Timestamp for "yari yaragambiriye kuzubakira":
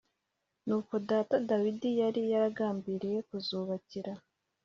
2.01-4.11